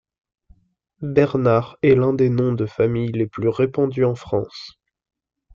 [1.03, 4.79] Bernard est l'un des noms de famille les plus répandus en France.